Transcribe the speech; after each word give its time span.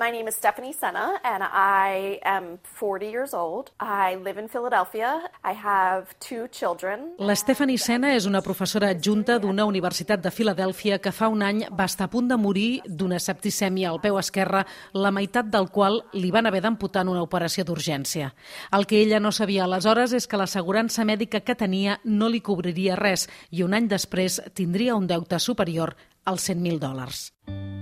My 0.00 0.10
name 0.10 0.28
is 0.28 0.36
Stephanie 0.36 0.72
Senna, 0.72 1.20
and 1.22 1.42
I 1.44 2.20
am 2.24 2.58
40 2.62 3.10
years 3.10 3.34
old. 3.34 3.70
I 3.78 4.14
live 4.14 4.38
in 4.38 4.48
Philadelphia. 4.48 5.28
I 5.44 5.52
have 5.52 6.18
two 6.20 6.48
children. 6.48 7.16
La 7.18 7.36
Stephanie 7.36 7.76
Senna 7.76 8.14
és 8.14 8.24
una 8.24 8.40
professora 8.40 8.88
adjunta 8.94 9.36
d'una 9.38 9.66
universitat 9.68 10.22
de 10.24 10.30
Filadèlfia 10.32 11.02
que 11.04 11.12
fa 11.12 11.28
un 11.28 11.42
any 11.44 11.66
va 11.68 11.84
estar 11.84 12.06
a 12.08 12.10
punt 12.14 12.30
de 12.32 12.38
morir 12.40 12.80
d'una 12.86 13.18
septicèmia 13.20 13.90
al 13.90 14.00
peu 14.00 14.16
esquerre, 14.16 14.64
la 14.94 15.12
meitat 15.12 15.52
del 15.52 15.68
qual 15.68 16.00
li 16.14 16.30
van 16.32 16.48
haver 16.48 16.62
d'amputar 16.64 17.02
en 17.04 17.12
una 17.12 17.26
operació 17.26 17.66
d'urgència. 17.68 18.32
El 18.72 18.86
que 18.86 19.02
ella 19.02 19.20
no 19.20 19.32
sabia 19.36 19.66
aleshores 19.68 20.16
és 20.16 20.26
que 20.26 20.40
l'assegurança 20.40 21.04
mèdica 21.04 21.44
que 21.44 21.54
tenia 21.54 22.00
no 22.04 22.32
li 22.32 22.40
cobriria 22.40 22.96
res 22.96 23.28
i 23.50 23.60
un 23.68 23.76
any 23.76 23.92
després 23.92 24.40
tindria 24.54 24.96
un 24.96 25.04
deute 25.06 25.36
superior 25.38 25.92
als 26.24 26.48
100.000 26.48 26.80
dòlars. 26.80 27.34
La 27.50 27.79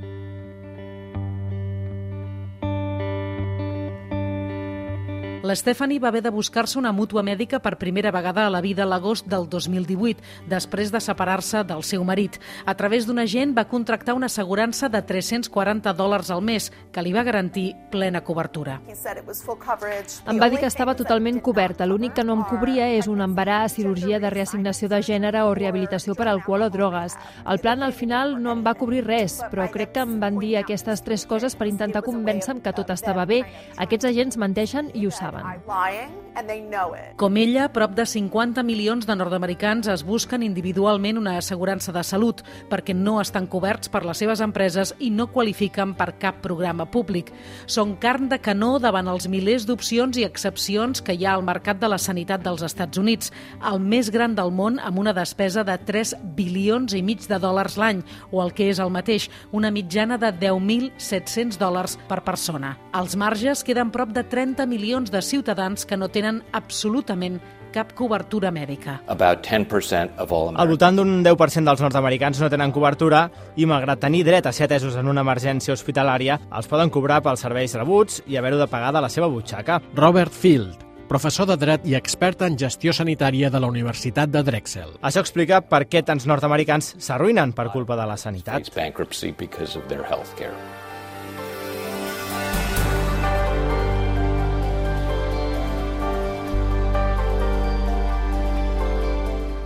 Stephanie 5.55 6.01
va 6.01 6.09
haver 6.09 6.23
de 6.23 6.31
buscar-se 6.31 6.79
una 6.79 6.91
mútua 6.93 7.23
mèdica 7.23 7.61
per 7.63 7.79
primera 7.79 8.11
vegada 8.11 8.47
a 8.47 8.51
la 8.51 8.61
vida 8.61 8.83
a 8.83 8.87
l'agost 8.87 9.27
del 9.31 9.47
2018, 9.49 10.21
després 10.51 10.91
de 10.91 11.01
separar-se 11.01 11.63
del 11.65 11.85
seu 11.87 12.03
marit. 12.05 12.41
A 12.67 12.75
través 12.75 13.07
d'un 13.07 13.21
agent 13.23 13.55
va 13.57 13.69
contractar 13.71 14.15
una 14.15 14.27
assegurança 14.27 14.89
de 14.89 15.01
340 15.03 15.93
dòlars 15.95 16.31
al 16.31 16.43
mes, 16.43 16.73
que 16.93 17.03
li 17.03 17.13
va 17.15 17.23
garantir 17.23 17.77
plena 17.91 18.23
cobertura. 18.25 18.81
Em 20.27 20.41
va 20.43 20.49
dir 20.51 20.59
que 20.59 20.67
estava 20.67 20.97
totalment 20.97 21.41
coberta. 21.41 21.87
L'únic 21.87 22.19
que 22.19 22.25
no 22.25 22.35
em 22.35 22.43
cobria 22.51 22.91
és 22.91 23.07
un 23.07 23.23
embaràs, 23.23 23.79
cirurgia 23.79 24.19
de 24.19 24.31
reassignació 24.35 24.91
de 24.91 25.01
gènere 25.03 25.45
o 25.47 25.55
rehabilitació 25.55 26.17
per 26.19 26.29
alcohol 26.29 26.67
o 26.67 26.71
drogues. 26.71 27.15
El 27.47 27.63
plan 27.63 27.83
al 27.83 27.95
final 27.95 28.37
no 28.43 28.53
em 28.57 28.67
va 28.67 28.75
cobrir 28.75 29.07
res, 29.07 29.39
però 29.53 29.71
crec 29.71 29.95
que 29.95 30.03
em 30.03 30.19
van 30.21 30.43
dir 30.43 30.57
aquestes 30.59 31.05
tres 31.07 31.27
coses 31.27 31.55
per 31.55 31.71
intentar 31.71 32.03
convèncer-me 32.03 32.63
que 32.63 32.75
tot 32.75 32.91
estava 32.91 33.25
bé. 33.25 33.45
Aquests 33.79 34.11
agents 34.11 34.37
menteixen 34.37 34.91
i 34.95 35.07
ho 35.07 35.15
saben 35.15 35.28
saben. 35.29 35.45
Com 37.19 37.37
ella, 37.37 37.69
prop 37.73 37.95
de 37.97 38.07
50 38.07 38.63
milions 38.63 39.07
de 39.07 39.17
nord-americans 39.17 39.89
es 39.91 40.05
busquen 40.07 40.45
individualment 40.47 41.19
una 41.19 41.37
assegurança 41.39 41.93
de 41.93 42.03
salut 42.07 42.43
perquè 42.71 42.95
no 42.95 43.19
estan 43.21 43.49
coberts 43.51 43.91
per 43.93 44.05
les 44.07 44.21
seves 44.23 44.43
empreses 44.45 44.95
i 44.99 45.11
no 45.11 45.29
qualifiquen 45.33 45.95
per 45.99 46.13
cap 46.21 46.41
programa 46.45 46.87
públic. 46.91 47.33
Són 47.67 47.97
carn 48.01 48.29
de 48.31 48.39
canó 48.41 48.77
davant 48.79 49.09
els 49.11 49.29
milers 49.29 49.67
d'opcions 49.69 50.19
i 50.19 50.27
excepcions 50.27 51.03
que 51.03 51.17
hi 51.17 51.27
ha 51.27 51.35
al 51.35 51.45
mercat 51.47 51.81
de 51.83 51.91
la 51.91 51.99
sanitat 51.99 52.45
dels 52.45 52.63
Estats 52.67 52.99
Units, 52.99 53.33
el 53.67 53.81
més 53.81 54.13
gran 54.15 54.37
del 54.39 54.53
món 54.55 54.79
amb 54.79 54.99
una 55.03 55.15
despesa 55.17 55.65
de 55.67 55.77
3 55.79 56.15
bilions 56.39 56.95
i 56.95 57.03
mig 57.03 57.27
de 57.29 57.41
dòlars 57.43 57.77
l'any, 57.81 58.05
o 58.31 58.43
el 58.45 58.55
que 58.55 58.71
és 58.71 58.79
el 58.79 58.93
mateix, 58.95 59.29
una 59.53 59.73
mitjana 59.75 60.19
de 60.19 60.33
10.700 60.33 61.59
dòlars 61.59 61.99
per 62.09 62.23
persona. 62.25 62.77
Els 62.95 63.17
marges 63.19 63.65
queden 63.67 63.91
prop 63.95 64.15
de 64.15 64.25
30 64.25 64.67
milions 64.71 65.11
de 65.11 65.18
ciutadans 65.23 65.87
que 65.87 65.97
no 65.97 66.09
tenen 66.09 66.43
absolutament 66.53 67.41
cap 67.73 67.93
cobertura 67.97 68.51
mèdica. 68.55 68.99
Al 70.59 70.71
voltant 70.71 70.99
d'un 70.99 71.23
10% 71.25 71.69
dels 71.69 71.85
nord-americans 71.85 72.41
no 72.43 72.51
tenen 72.53 72.73
cobertura 72.75 73.27
i, 73.57 73.67
malgrat 73.69 74.01
tenir 74.07 74.25
dret 74.27 74.49
a 74.49 74.53
ser 74.57 74.69
atesos 74.69 74.97
en 74.97 75.09
una 75.09 75.25
emergència 75.27 75.77
hospitalària, 75.77 76.39
els 76.49 76.69
poden 76.71 76.91
cobrar 76.91 77.21
pels 77.23 77.45
serveis 77.45 77.77
rebuts 77.79 78.23
i 78.27 78.39
haver-ho 78.41 78.61
de 78.61 78.69
pagar 78.71 78.93
de 78.97 79.05
la 79.05 79.13
seva 79.13 79.29
butxaca. 79.29 79.81
Robert 79.95 80.33
Field, 80.33 80.85
professor 81.09 81.49
de 81.49 81.57
dret 81.57 81.87
i 81.89 81.97
expert 81.99 82.43
en 82.45 82.59
gestió 82.61 82.93
sanitària 82.93 83.51
de 83.51 83.61
la 83.61 83.71
Universitat 83.71 84.33
de 84.33 84.43
Drexel. 84.45 84.97
Això 85.03 85.25
explica 85.25 85.63
per 85.65 85.87
què 85.89 86.05
tants 86.05 86.29
nord-americans 86.29 86.95
s'arruïnen 86.99 87.55
per 87.57 87.71
culpa 87.73 87.97
de 87.97 88.07
la 88.09 88.19
sanitat. 88.21 88.61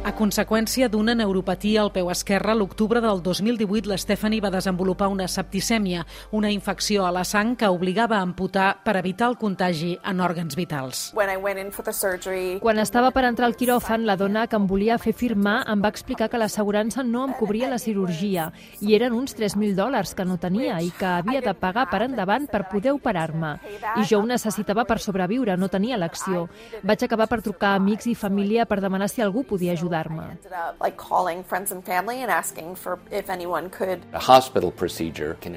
A 0.02 0.10
conseqüència 0.18 0.88
d'una 0.90 1.12
neuropatia 1.14 1.78
al 1.78 1.92
peu 1.94 2.08
esquerre, 2.10 2.56
l'octubre 2.58 2.98
del 2.98 3.20
2018 3.22 3.86
l'Stephanie 3.86 4.42
va 4.42 4.50
desenvolupar 4.50 5.06
una 5.12 5.28
septicèmia, 5.30 6.00
una 6.34 6.48
infecció 6.50 7.04
a 7.06 7.12
la 7.14 7.22
sang 7.22 7.52
que 7.54 7.68
obligava 7.70 8.16
a 8.18 8.24
amputar 8.26 8.80
per 8.82 8.96
evitar 8.98 9.28
el 9.30 9.36
contagi 9.38 9.92
en 10.02 10.18
òrgans 10.18 10.58
vitals. 10.58 11.02
Quan 11.14 12.80
estava 12.82 13.12
per 13.14 13.22
entrar 13.28 13.46
al 13.46 13.54
quiròfan, 13.54 14.02
la 14.08 14.16
dona 14.18 14.48
que 14.50 14.58
em 14.58 14.66
volia 14.66 14.96
fer 14.98 15.12
firmar 15.14 15.60
em 15.70 15.86
va 15.86 15.92
explicar 15.94 16.26
que 16.32 16.42
l'assegurança 16.42 17.06
no 17.06 17.22
em 17.28 17.36
cobria 17.38 17.70
la 17.70 17.78
cirurgia 17.78 18.48
i 18.80 18.96
eren 18.98 19.14
uns 19.14 19.36
3.000 19.38 19.78
dòlars 19.78 20.16
que 20.18 20.26
no 20.26 20.34
tenia 20.34 20.80
i 20.82 20.90
que 20.98 21.06
havia 21.12 21.44
de 21.46 21.54
pagar 21.54 21.86
per 21.94 22.02
endavant 22.08 22.50
per 22.50 22.64
poder 22.74 22.96
operar-me. 22.98 23.54
I 23.94 24.02
jo 24.02 24.18
ho 24.18 24.26
necessitava 24.26 24.82
per 24.82 24.98
sobreviure, 24.98 25.54
no 25.56 25.70
tenia 25.70 25.94
elecció. 25.94 26.48
Vaig 26.82 27.06
acabar 27.06 27.30
per 27.30 27.38
trucar 27.46 27.76
a 27.76 27.78
amics 27.78 28.10
i 28.10 28.18
família 28.18 28.66
per 28.66 28.82
demanar 28.82 29.06
si 29.06 29.22
algú 29.22 29.46
podia 29.46 29.78
ajudar 29.78 29.91
ajudar-me. 29.92 30.38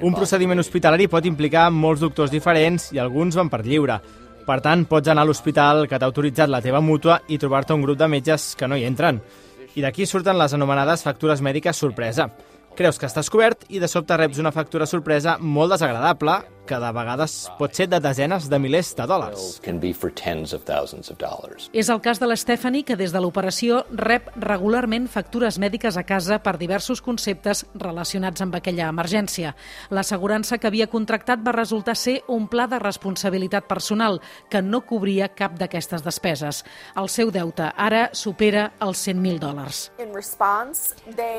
Un 0.02 0.14
procediment 0.16 0.60
hospitalari 0.60 1.08
pot 1.08 1.26
implicar 1.26 1.70
molts 1.72 2.02
doctors 2.04 2.32
diferents 2.32 2.92
i 2.94 3.00
alguns 3.00 3.36
van 3.36 3.50
per 3.50 3.64
lliure. 3.66 4.00
Per 4.46 4.60
tant, 4.62 4.86
pots 4.86 5.10
anar 5.10 5.24
a 5.24 5.26
l'hospital 5.26 5.88
que 5.90 5.98
t'ha 5.98 6.06
autoritzat 6.06 6.52
la 6.52 6.62
teva 6.62 6.82
mútua 6.82 7.22
i 7.28 7.40
trobar-te 7.42 7.74
un 7.74 7.82
grup 7.82 7.98
de 7.98 8.08
metges 8.08 8.54
que 8.56 8.68
no 8.68 8.78
hi 8.78 8.86
entren. 8.86 9.22
I 9.76 9.82
d'aquí 9.82 10.06
surten 10.06 10.38
les 10.38 10.54
anomenades 10.54 11.04
factures 11.04 11.42
mèdiques 11.42 11.76
sorpresa. 11.76 12.30
Creus 12.76 13.00
que 13.00 13.08
estàs 13.08 13.32
cobert 13.32 13.66
i 13.70 13.80
de 13.80 13.88
sobte 13.88 14.18
reps 14.20 14.40
una 14.40 14.52
factura 14.52 14.86
sorpresa 14.86 15.38
molt 15.40 15.72
desagradable 15.74 16.42
que 16.66 16.80
de 16.82 16.92
vegades 16.96 17.36
pot 17.60 17.76
ser 17.78 17.86
de 17.92 18.00
desenes 18.02 18.48
de 18.50 18.58
milers 18.60 18.92
de 18.98 19.06
dòlars. 19.08 19.60
És 21.74 21.90
el 21.94 22.02
cas 22.02 22.20
de 22.22 22.30
l'Stephanie, 22.30 22.84
que 22.86 22.98
des 22.98 23.14
de 23.14 23.22
l'operació 23.22 23.84
rep 23.94 24.32
regularment 24.42 25.08
factures 25.12 25.60
mèdiques 25.62 25.98
a 25.98 26.06
casa 26.08 26.40
per 26.42 26.56
diversos 26.58 27.02
conceptes 27.06 27.66
relacionats 27.76 28.42
amb 28.42 28.58
aquella 28.58 28.90
emergència. 28.90 29.54
L'assegurança 29.94 30.58
que 30.58 30.68
havia 30.68 30.90
contractat 30.90 31.44
va 31.46 31.54
resultar 31.56 31.96
ser 31.96 32.18
un 32.28 32.48
pla 32.50 32.66
de 32.68 32.80
responsabilitat 32.82 33.70
personal 33.70 34.20
que 34.50 34.62
no 34.62 34.82
cobria 34.82 35.30
cap 35.30 35.60
d'aquestes 35.60 36.04
despeses. 36.06 36.64
El 36.98 37.10
seu 37.10 37.32
deute 37.32 37.70
ara 37.78 38.10
supera 38.14 38.72
els 38.82 39.06
100.000 39.08 39.40
dòlars. 39.40 39.92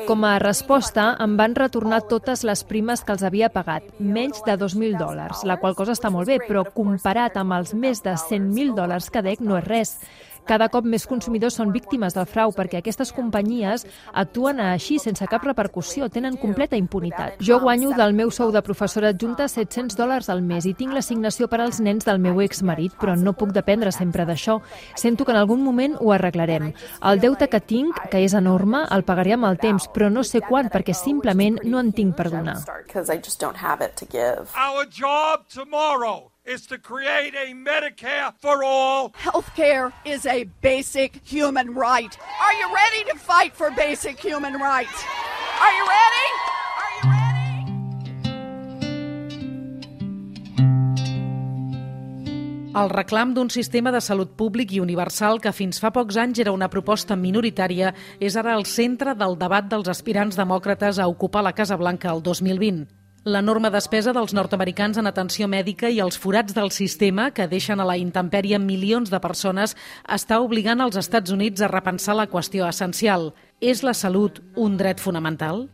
Com 0.07 0.23
a 0.23 0.37
resposta, 0.39 1.09
em 1.19 1.35
van 1.37 1.55
retornar 1.55 2.05
totes 2.07 2.45
les 2.47 2.63
primes 2.63 3.03
que 3.03 3.11
els 3.15 3.23
havia 3.27 3.51
pagat, 3.51 3.83
menys 3.99 4.43
de 4.45 4.55
2.000 4.55 4.97
dòlars 4.97 5.16
dòlars, 5.17 5.43
la 5.47 5.57
qual 5.57 5.75
cosa 5.77 5.95
està 5.97 6.11
molt 6.13 6.29
bé, 6.29 6.37
però 6.45 6.63
comparat 6.75 7.37
amb 7.41 7.55
els 7.57 7.73
més 7.73 8.03
de 8.05 8.13
100.000 8.13 8.75
dòlars 8.77 9.09
que 9.09 9.23
dec 9.25 9.41
no 9.41 9.57
és 9.57 9.65
res. 9.67 9.95
Cada 10.47 10.69
cop 10.71 10.85
més 10.87 11.03
consumidors 11.03 11.57
són 11.59 11.73
víctimes 11.75 12.13
del 12.15 12.23
frau 12.29 12.53
perquè 12.55 12.79
aquestes 12.79 13.09
companyies 13.11 13.83
actuen 14.15 14.61
així 14.63 14.95
sense 15.03 15.25
cap 15.27 15.43
repercussió, 15.43 16.07
tenen 16.07 16.37
completa 16.39 16.79
impunitat. 16.79 17.41
Jo 17.43 17.57
guanyo 17.59 17.91
del 17.97 18.15
meu 18.15 18.31
sou 18.31 18.53
de 18.55 18.61
professora 18.63 19.11
adjunta 19.11 19.49
700 19.51 19.97
dòlars 19.99 20.29
al 20.31 20.39
mes 20.47 20.63
i 20.69 20.71
tinc 20.73 20.95
l'assignació 20.95 21.49
per 21.51 21.59
als 21.65 21.81
nens 21.83 22.07
del 22.07 22.21
meu 22.23 22.39
exmarit, 22.45 22.95
però 22.95 23.17
no 23.19 23.35
puc 23.35 23.51
dependre 23.51 23.91
sempre 23.91 24.23
d'això. 24.23 24.61
Sento 24.95 25.25
que 25.27 25.35
en 25.35 25.41
algun 25.41 25.65
moment 25.65 25.99
ho 25.99 26.13
arreglarem. 26.15 26.71
El 27.11 27.19
deute 27.19 27.49
que 27.51 27.59
tinc, 27.59 27.99
que 28.07 28.23
és 28.23 28.37
enorme, 28.37 28.85
el 28.87 29.03
pagaré 29.03 29.35
amb 29.35 29.51
el 29.51 29.59
temps, 29.59 29.89
però 29.91 30.07
no 30.07 30.23
sé 30.23 30.39
quan 30.47 30.71
perquè 30.71 30.95
simplement 30.95 31.59
no 31.67 31.83
en 31.83 31.91
tinc 31.91 32.15
per 32.15 32.29
donar. 32.31 32.61
Our 34.55 34.87
job 34.87 35.43
tomorrow 35.51 36.31
is 36.47 36.65
to 36.65 36.77
create 36.77 37.35
a 37.35 37.53
Medicare 37.53 38.33
for 38.39 38.63
all. 38.63 39.11
Healthcare 39.11 39.91
is 40.05 40.25
a 40.25 40.45
basic 40.61 41.19
human 41.25 41.75
right. 41.75 42.17
Are 42.41 42.53
you 42.53 42.73
ready 42.73 43.03
to 43.11 43.17
fight 43.19 43.53
for 43.53 43.69
basic 43.71 44.17
human 44.17 44.53
rights? 44.53 45.03
Are 45.59 45.73
you 45.73 45.85
ready? 45.85 46.27
Are 46.79 46.91
you 46.97 47.09
ready? 47.11 47.27
El 52.77 52.89
reclam 52.89 53.33
d'un 53.33 53.49
sistema 53.49 53.91
de 53.91 53.99
salut 54.01 54.37
públic 54.37 54.71
i 54.71 54.79
universal 54.79 55.41
que 55.41 55.51
fins 55.51 55.81
fa 55.83 55.91
pocs 55.91 56.15
anys 56.15 56.39
era 56.39 56.53
una 56.55 56.69
proposta 56.69 57.17
minoritària 57.17 57.93
és 58.19 58.37
ara 58.37 58.55
el 58.55 58.65
centre 58.65 59.15
del 59.19 59.35
debat 59.35 59.67
dels 59.67 59.89
aspirants 59.89 60.37
demòcrates 60.39 60.99
a 60.99 61.09
ocupar 61.11 61.43
la 61.43 61.53
Casa 61.57 61.75
Blanca 61.75 62.13
el 62.13 62.23
2020 62.23 62.96
l'enorme 63.27 63.67
despesa 63.73 64.13
dels 64.15 64.31
nord-americans 64.31 64.97
en 65.01 65.09
atenció 65.09 65.49
mèdica 65.51 65.89
i 65.91 65.99
els 65.99 66.15
forats 66.17 66.55
del 66.55 66.71
sistema 66.71 67.27
que 67.35 67.49
deixen 67.51 67.81
a 67.83 67.87
la 67.87 67.97
intempèrie 67.99 68.55
milions 68.59 69.11
de 69.11 69.19
persones 69.19 69.75
està 70.07 70.39
obligant 70.39 70.79
els 70.85 70.95
Estats 70.95 71.33
Units 71.35 71.61
a 71.61 71.67
repensar 71.67 72.15
la 72.15 72.29
qüestió 72.31 72.69
essencial. 72.69 73.33
És 73.59 73.83
la 73.83 73.93
salut 73.97 74.39
un 74.55 74.77
dret 74.79 75.01
fonamental? 75.03 75.65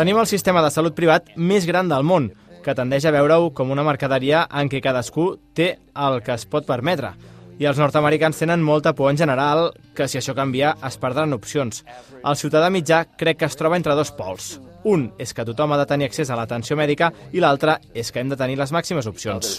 Tenim 0.00 0.18
el 0.18 0.26
sistema 0.26 0.64
de 0.64 0.72
salut 0.74 0.96
privat 0.98 1.30
més 1.36 1.68
gran 1.70 1.92
del 1.92 2.02
món, 2.02 2.32
que 2.64 2.74
tendeix 2.74 3.06
a 3.06 3.14
veure-ho 3.14 3.52
com 3.54 3.70
una 3.70 3.86
mercaderia 3.86 4.46
en 4.50 4.72
què 4.72 4.82
cadascú 4.82 5.36
té 5.54 5.76
el 5.94 6.22
que 6.26 6.34
es 6.34 6.48
pot 6.50 6.66
permetre. 6.66 7.14
I 7.62 7.70
els 7.70 7.78
nord-americans 7.78 8.42
tenen 8.42 8.64
molta 8.64 8.92
por 8.92 9.12
en 9.12 9.16
general 9.16 9.70
que 9.94 10.08
si 10.10 10.18
això 10.18 10.34
canvia 10.34 10.74
es 10.84 10.98
perdran 10.98 11.36
opcions. 11.36 11.84
El 12.24 12.36
ciutadà 12.36 12.72
mitjà 12.74 13.04
crec 13.16 13.38
que 13.44 13.48
es 13.48 13.56
troba 13.56 13.78
entre 13.78 13.94
dos 13.94 14.10
pols 14.12 14.56
Un 14.86 15.08
és 15.18 15.32
que 15.34 15.44
tothom 15.44 15.72
ha 15.74 15.80
de 15.80 15.86
tenir 15.90 16.06
accés 16.06 16.30
a 16.30 16.36
l'atenció 16.38 16.76
mèdica 16.78 17.10
i 17.34 17.42
l'altre 17.42 17.80
és 17.94 18.12
que 18.12 18.22
hem 18.22 18.28
de 18.30 18.38
tenir 18.38 18.54
les 18.60 18.70
màximes 18.70 19.08
opcions. 19.10 19.56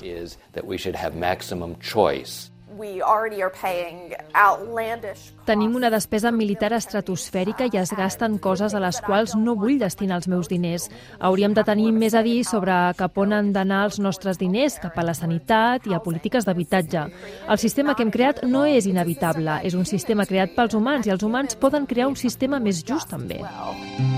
Tenim 5.47 5.75
una 5.75 5.89
despesa 5.89 6.31
militar 6.31 6.69
estratosfèrica 6.77 7.67
i 7.67 7.79
es 7.81 7.91
gasten 7.97 8.37
coses 8.37 8.75
a 8.75 8.81
les 8.83 8.99
quals 9.03 9.33
no 9.35 9.55
vull 9.59 9.79
destinar 9.81 10.19
els 10.21 10.29
meus 10.31 10.47
diners. 10.51 10.87
Hauríem 11.19 11.55
de 11.57 11.65
tenir 11.67 11.89
més 11.91 12.15
a 12.15 12.21
dir 12.23 12.43
sobre 12.47 12.75
cap 12.99 13.17
on 13.17 13.33
han 13.33 13.51
d'anar 13.55 13.83
els 13.89 13.99
nostres 13.99 14.39
diners, 14.39 14.77
cap 14.83 14.95
a 14.95 15.07
la 15.09 15.17
sanitat 15.17 15.89
i 15.89 15.97
a 15.97 16.03
polítiques 16.03 16.45
d'habitatge. 16.45 17.07
El 17.49 17.59
sistema 17.59 17.97
que 17.97 18.05
hem 18.05 18.13
creat 18.13 18.45
no 18.45 18.63
és 18.69 18.87
inevitable, 18.87 19.59
és 19.67 19.75
un 19.75 19.89
sistema 19.89 20.27
creat 20.29 20.55
pels 20.55 20.77
humans 20.77 21.07
i 21.07 21.15
els 21.15 21.25
humans 21.25 21.57
poden 21.57 21.89
crear 21.89 22.07
un 22.07 22.15
sistema 22.15 22.61
més 22.61 22.85
just 22.85 23.09
també. 23.11 23.41
Well. 23.41 24.16